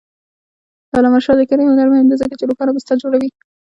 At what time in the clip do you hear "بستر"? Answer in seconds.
2.75-2.95